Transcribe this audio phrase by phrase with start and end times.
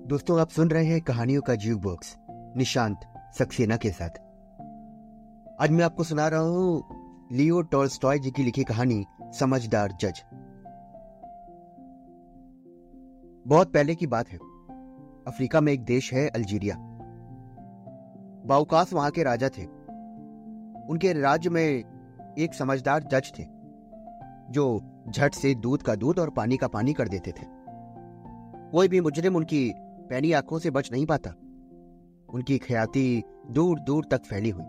[0.00, 2.16] दोस्तों, आप सुन रहे हैं कहानियों का जीव बॉक्स
[2.56, 3.00] निशांत
[3.38, 4.18] सक्सेना के साथ।
[5.60, 10.22] आज मैं आपको सुना रहा हूँ लियो टॉल्स्टॉय जी की लिखी कहानी, समझदार जज।
[13.46, 14.38] बहुत पहले की बात है।
[15.26, 16.76] अफ्रीका में एक देश है अल्जीरिया।
[18.46, 19.64] बाउकास वहाँ के राजा थे।
[20.86, 21.64] उनके राज्य में
[22.38, 23.44] एक समझदार जज थे,
[24.50, 27.60] जो झट से दूध का दूध और पानी का पानी कर देते थे।
[28.70, 29.72] कोई भी मुजरिम उनकी
[30.10, 31.30] पैनी आँखों से बच नहीं पाता।
[32.34, 34.64] उनकी ख्याति दूर दूर तक फैली हुई।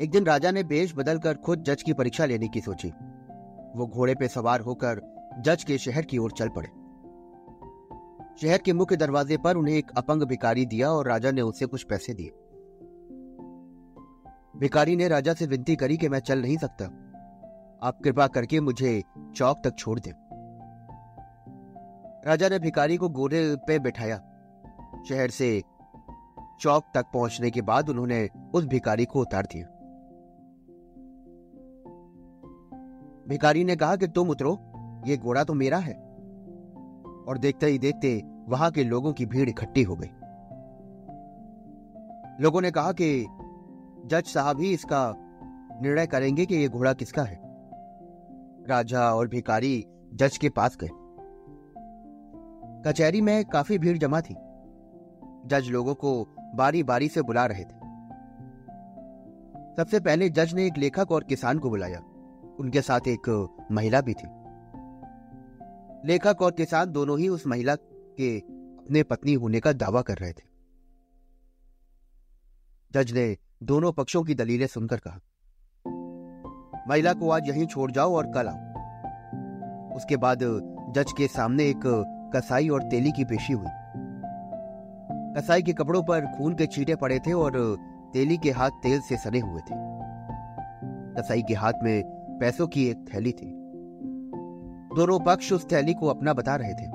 [0.00, 2.88] एक दिन राजा ने बेश बदलकर खुद जज की परीक्षा लेने की सोची।
[3.78, 5.02] वो घोड़े पे सवार होकर
[5.40, 6.68] जज के शहर की ओर चल पड़े।
[8.42, 11.82] शहर के मुख्य दरवाजे पर उन्हें एक अपंग भिकारी दिया और राजा ने उसे कुछ
[11.82, 12.30] पैसे दिए।
[14.56, 16.84] भिकारी ने राजा से विनती करी कि मैं चल नहीं सकता।
[17.82, 19.02] आप कृपा करके मुझे
[19.34, 20.23] चौक तक छोड़ दें।
[22.26, 24.16] राजा ने भिकारी को घोड़े पे बिठाया।
[25.08, 25.62] शहर से
[26.60, 29.66] चौक तक पहुँचने के बाद उन्होंने उस भिकारी को उतार दिया।
[33.28, 34.58] भिकारी ने कहा कि, तुम उतरो,
[35.06, 35.94] ये घोड़ा तो मेरा है।
[37.28, 40.10] और देखते ही देखते वहाँ के लोगों की भीड़ इकट्ठी हो गई।
[42.40, 43.26] लोगों ने कहा कि,
[44.06, 45.14] जज साहब ही इसका
[45.82, 47.40] निर्णय करेंगे कि यह घोड़ा किसका है?
[48.68, 51.03] राजा और भिकारी जज के पास गए।
[52.86, 54.34] कचहरी में काफ़ी भीड़ जमा थी।
[55.46, 57.82] जज लोगों को बारी बारी से बुला रहे थे।
[59.76, 62.00] सबसे पहले जज ने एक लेखक और किसान को बुलाया।
[62.60, 63.28] उनके साथ एक
[63.72, 64.28] महिला भी थी।
[66.08, 70.32] लेखक और किसान दोनों ही उस महिला के अपने पत्नी होने का दावा कर रहे
[70.32, 70.44] थे।
[72.92, 75.20] जज ने दोनों पक्षों की दलीलें सुनकर कहा,
[76.88, 80.38] महिला को आज यहीं छोड़ जाओ और कल आओ। उसके बाद
[80.96, 83.68] जज के सामने एक कसाई और तेली की पेशी हुई।
[85.36, 87.76] कसाई के कपड़ों पर खून के छींटे पड़े थे और
[88.12, 89.74] तेली के हाथ तेल से सने हुए थे।
[91.14, 92.02] कसाई के हाथ में
[92.40, 93.50] पैसों की एक थैली थी।
[94.96, 96.86] दोनों पक्ष उस थैली को अपना बता रहे थे।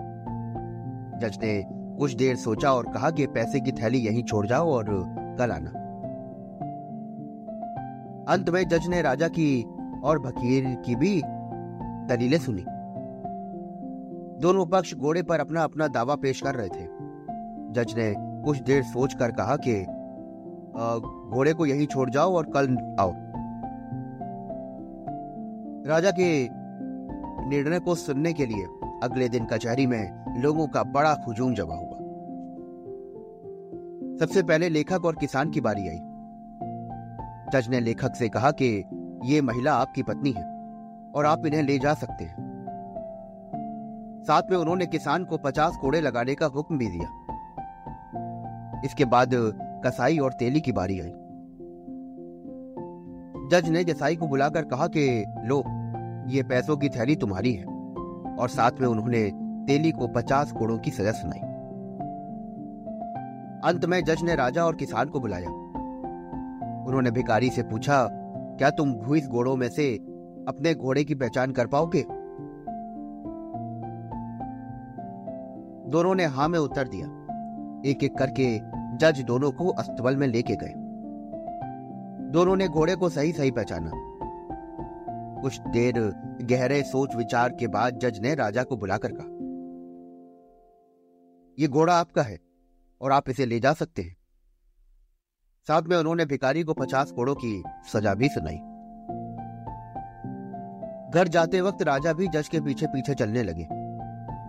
[1.20, 1.64] जज ने
[1.98, 4.86] कुछ देर सोचा और कहा कि पैसे की थैली यहीं छोड़ जाओ और
[5.40, 5.70] कल आना।
[8.34, 9.64] अंत में जज ने राजा की
[10.04, 11.22] और भकीर की भी
[12.06, 12.66] दलीलें सुनी।
[14.40, 16.86] दोनों पक्ष घोड़े पर अपना अपना दावा पेश कर रहे थे।
[17.72, 19.82] जज ने कुछ देर सोचकर कहा कि
[21.36, 23.14] घोड़े को यहीं छोड़ जाओ और कल आओ।
[25.90, 26.50] राजा के
[27.50, 28.66] निर्णय को सुनने के लिए
[29.04, 31.98] अगले दिन कचहरी में लोगों का बड़ा हुजूम जमा हुआ।
[34.20, 36.00] सबसे पहले लेखक और किसान की बारी आई।
[37.54, 38.84] जज ने लेखक से कहा कि,
[39.26, 40.44] ये महिला आपकी पत्नी है
[41.16, 42.49] और आप इन्हें ले जा सकते हैं।
[44.24, 47.26] साथ में उन्होंने किसान को पचास कोड़े लगाने का हुक्म भी दिया।
[48.86, 49.30] इसके बाद
[49.86, 51.14] कसाई और तेली की बारी आई।
[53.52, 55.64] जज ने जसाई को बुलाकर कहा कि, लो,
[56.30, 57.66] ये पैसों की थैली तुम्हारी है।
[58.40, 59.32] और साथ में उन्होंने
[59.68, 61.40] तेली को पचास कोड़ों की सजा सुनाई।
[63.64, 65.50] अंत में जज ने राजा और किसान को बुलाया।
[66.88, 68.10] उन्होंने भिकारी से पूछा,
[68.58, 69.96] क्या तुम भूस घोड़ों में से
[70.48, 72.06] अपने घोड़े की पहचान कर पाओगे?
[75.90, 77.08] दोनों ने हा में उत्तर दिया।
[77.90, 78.60] एक एक करके
[78.98, 80.74] जज दोनों को अस्तबल में लेके गए।
[82.32, 83.92] दोनों ने घोड़े को सही सही पहचाना।
[85.42, 86.00] कुछ देर
[86.42, 89.36] गहरे सोच विचार के बाद जज ने राजा को बुलाकर कहा
[91.60, 92.40] यह घोड़ा आपका है
[93.02, 94.18] और आप इसे ले जा सकते हैं।
[95.68, 97.64] साथ में उन्होंने भिकारी को पचास घोड़ों की
[97.94, 98.58] सजा भी सुनाई।
[101.14, 103.68] घर जाते वक्त राजा भी जज के पीछे पीछे चलने लगे।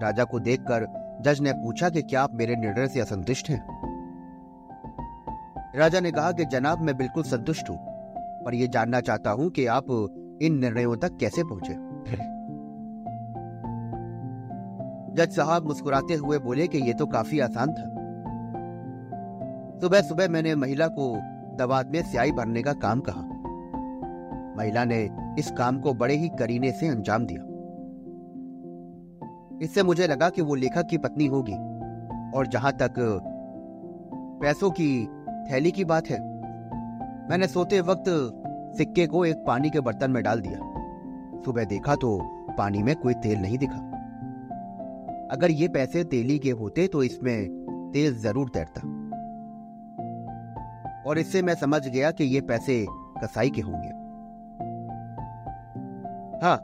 [0.02, 3.80] राजा को देखकर जज ने पूछा कि क्या आप मेरे निर्णय से असंतुष्ट हैं?
[5.76, 7.76] राजा ने कहा कि जनाब, मैं बिल्कुल संतुष्ट हूँ,
[8.44, 9.84] पर यह जानना चाहता हूँ कि आप
[10.42, 11.72] इन निर्णयों तक कैसे पहुँचे।
[15.14, 17.84] जज साहब मुस्कुराते हुए बोले कि यह तो काफ़ी आसान था।
[19.80, 21.14] सुबह सुबह मैंने महिला को
[21.56, 23.22] दवात में स्याही भरने का काम कहा।
[24.58, 27.49] महिला ने इस काम को बड़े ही करीने से अंजाम दिया।
[29.60, 31.54] इससे मुझे लगा कि वो लेखक की पत्नी होगी।
[32.34, 32.94] और जहाँ तक
[34.42, 35.06] पैसों की
[35.50, 36.18] थैली की बात है,
[37.30, 38.04] मैंने सोते वक्त
[38.78, 40.58] सिक्के को एक पानी के बर्तन में डाल दिया।
[41.44, 42.18] सुबह देखा तो
[42.58, 43.78] पानी में कोई तेल नहीं दिखा।
[45.32, 48.80] अगर ये पैसे तेली के होते तो इसमें तेल ज़रूर तैरता।
[51.06, 52.84] और इससे मैं समझ गया कि ये पैसे
[53.22, 53.88] कसाई के होंगे।
[56.46, 56.56] हाँ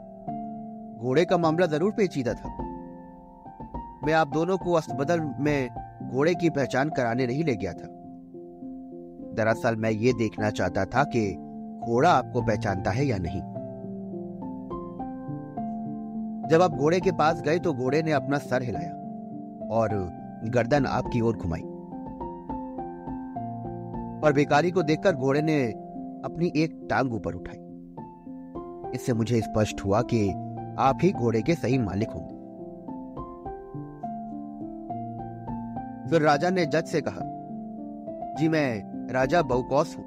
[0.99, 2.55] घोड़े का मामला ज़रूर पेचीदा था।
[4.07, 5.69] मैं आप दोनों को अस्पताल में
[6.09, 7.87] घोड़े की पहचान कराने नहीं ले गया था।
[9.33, 11.31] दरअसल मैं ये देखना चाहता था कि
[11.87, 13.41] घोड़ा आपको पहचानता है या नहीं।
[16.47, 18.91] जब आप घोड़े के पास गए तो घोड़े ने अपना सर हिलाया
[19.71, 19.89] और
[20.45, 21.61] गर्दन आपकी ओर घुमाई।
[24.23, 25.65] और भिकारी को देखकर घोड़े ने
[26.25, 27.59] अपनी एक टांग ऊपर उठाई।
[28.95, 30.29] इससे मुझे स्पष्ट हुआ कि
[30.79, 32.36] आप ही घोड़े के सही मालिक होंगे।
[36.09, 37.21] फिर राजा ने जज से कहा,
[38.39, 40.05] जी, मैं राजा बहुकौस हूँ।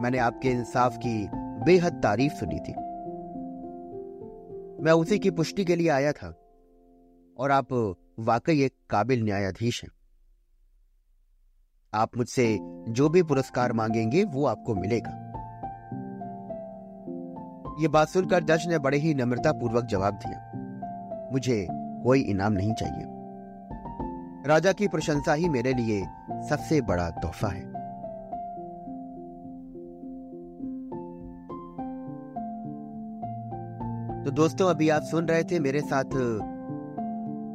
[0.00, 1.28] मैंने आपके इंसाफ की
[1.64, 2.72] बेहद तारीफ़ सुनी थी।
[4.84, 6.28] मैं उसी की पुष्टि के लिए आया था
[7.38, 7.72] और आप
[8.18, 9.90] वाकई एक काबिल न्यायाधीश हैं।
[11.94, 12.58] आप मुझसे
[12.88, 15.10] जो भी पुरस्कार मांगेंगे, वो आपको मिलेगा।
[17.80, 21.66] ये बात सुनकर जज ने बड़े ही नम्रता पूर्वक जवाब दिया, मुझे
[22.04, 23.19] कोई इनाम नहीं चाहिए।
[24.46, 26.00] राजा की प्रशंसा ही मेरे लिए
[26.48, 27.64] सबसे बड़ा तोहफा है।
[34.24, 36.04] तो दोस्तों, अभी आप सुन रहे थे मेरे साथ,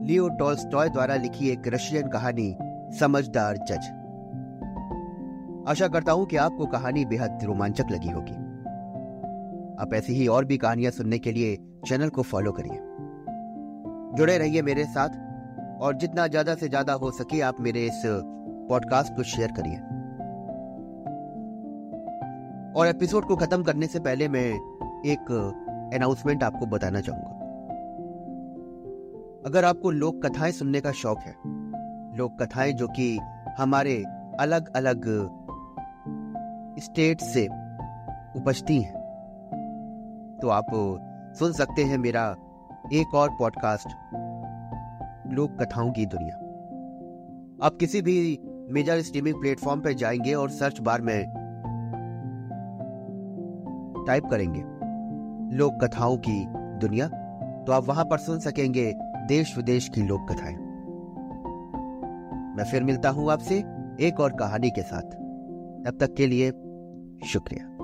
[0.08, 2.58] लियो टॉल्स्टॉय द्वारा लिखी एक रशियन कहानी,
[3.00, 3.92] समझदार जज।
[5.68, 8.36] आशा करता हूँ कि आपको कहानी बेहद रोमांचक लगी होगी।
[9.82, 12.80] आप ऐसी ही और भी कहानियाँ सुनने के लिए चैनल को फॉलो करिए।
[14.18, 15.10] जुड़े रहिए मेरे साथ
[15.82, 18.02] और जितना ज़्यादा से ज़्यादा हो सके आप मेरे इस
[18.70, 19.78] पॉडकास्ट को शेयर करिए।
[22.80, 24.46] और एपिसोड को खत्म करने से पहले मैं
[25.06, 25.32] एक
[25.94, 27.34] अनाउंसमेंट आपको बताना चाहूँगा।
[29.46, 31.36] अगर आपको लोक कथाएँ सुनने का शौक है,
[32.18, 33.18] लोक कथाएँ जो कि
[33.58, 34.04] हमारे
[34.40, 35.06] अलग अलग
[36.80, 37.46] स्टेट से
[38.40, 39.04] उपजती हैं
[40.42, 40.66] तो आप
[41.40, 42.36] सुन सकते हैं मेरा
[42.94, 43.88] एक और पॉडकास्ट
[45.32, 46.36] लोक कथाओं की दुनिया।
[47.68, 48.40] आप किसी भी
[48.72, 51.26] मेजर स्ट्रीमिंग प्लेटफॉर्म पर जाएँगे और सर्च बार में
[54.08, 54.64] टाइप करेंगे
[55.58, 57.08] लोक कथाओं की दुनिया
[57.68, 58.94] तो आप वहाँ पर सुन सकेंगे
[59.28, 60.56] देश विदेश की लोक कथाएँ
[62.58, 63.64] मैं फिर मिलता हूँ आपसे
[64.02, 66.52] एक और कहानी के साथ। तब तक के लिए
[67.28, 67.75] शुक्रिया।